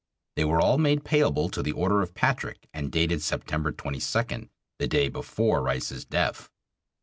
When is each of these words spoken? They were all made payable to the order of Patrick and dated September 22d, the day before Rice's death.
They 0.35 0.45
were 0.45 0.59
all 0.59 0.79
made 0.79 1.05
payable 1.05 1.47
to 1.49 1.61
the 1.61 1.73
order 1.73 2.01
of 2.01 2.15
Patrick 2.15 2.67
and 2.73 2.91
dated 2.91 3.21
September 3.21 3.71
22d, 3.71 4.49
the 4.79 4.87
day 4.87 5.09
before 5.09 5.61
Rice's 5.61 6.05
death. 6.05 6.49